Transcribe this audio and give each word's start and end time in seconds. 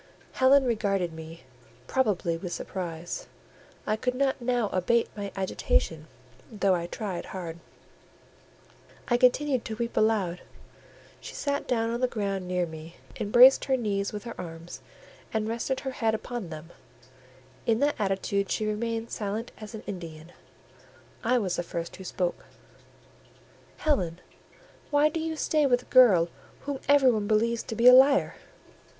Helen 0.31 0.63
regarded 0.65 1.13
me, 1.13 1.43
probably 1.85 2.35
with 2.35 2.51
surprise: 2.53 3.27
I 3.85 3.95
could 3.95 4.15
not 4.15 4.41
now 4.41 4.69
abate 4.69 5.09
my 5.15 5.31
agitation, 5.35 6.07
though 6.51 6.73
I 6.73 6.87
tried 6.87 7.25
hard; 7.25 7.59
I 9.09 9.17
continued 9.17 9.63
to 9.65 9.75
weep 9.75 9.95
aloud. 9.95 10.41
She 11.19 11.35
sat 11.35 11.67
down 11.67 11.91
on 11.91 11.99
the 12.01 12.07
ground 12.07 12.47
near 12.47 12.65
me, 12.65 12.95
embraced 13.19 13.65
her 13.65 13.77
knees 13.77 14.11
with 14.11 14.23
her 14.23 14.33
arms, 14.41 14.81
and 15.31 15.47
rested 15.47 15.81
her 15.81 15.91
head 15.91 16.15
upon 16.15 16.49
them; 16.49 16.71
in 17.67 17.77
that 17.81 17.93
attitude 17.99 18.49
she 18.49 18.65
remained 18.65 19.11
silent 19.11 19.51
as 19.59 19.75
an 19.75 19.83
Indian. 19.85 20.31
I 21.23 21.37
was 21.37 21.57
the 21.57 21.61
first 21.61 21.95
who 21.97 22.03
spoke— 22.03 22.45
"Helen, 23.77 24.19
why 24.89 25.09
do 25.09 25.19
you 25.19 25.35
stay 25.35 25.67
with 25.67 25.83
a 25.83 25.93
girl 25.93 26.29
whom 26.61 26.79
everybody 26.89 27.27
believes 27.27 27.61
to 27.61 27.75
be 27.75 27.87
a 27.87 27.93
liar?" 27.93 28.33